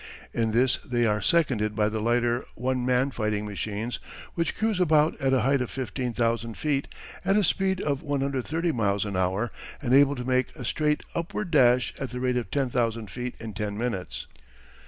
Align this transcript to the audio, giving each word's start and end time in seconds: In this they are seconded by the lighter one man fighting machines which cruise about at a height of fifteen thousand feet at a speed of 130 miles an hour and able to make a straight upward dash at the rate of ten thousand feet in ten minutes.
In 0.33 0.51
this 0.51 0.77
they 0.77 1.05
are 1.05 1.21
seconded 1.21 1.75
by 1.75 1.87
the 1.87 1.99
lighter 2.01 2.45
one 2.55 2.83
man 2.83 3.11
fighting 3.11 3.45
machines 3.45 3.99
which 4.33 4.55
cruise 4.55 4.79
about 4.79 5.15
at 5.21 5.31
a 5.31 5.41
height 5.41 5.61
of 5.61 5.69
fifteen 5.69 6.11
thousand 6.11 6.57
feet 6.57 6.87
at 7.23 7.37
a 7.37 7.43
speed 7.43 7.79
of 7.79 8.01
130 8.01 8.71
miles 8.71 9.05
an 9.05 9.15
hour 9.15 9.51
and 9.79 9.93
able 9.93 10.15
to 10.15 10.25
make 10.25 10.55
a 10.55 10.65
straight 10.65 11.03
upward 11.13 11.51
dash 11.51 11.93
at 11.99 12.09
the 12.09 12.19
rate 12.19 12.37
of 12.37 12.49
ten 12.49 12.71
thousand 12.71 13.11
feet 13.11 13.35
in 13.39 13.53
ten 13.53 13.77
minutes. 13.77 14.25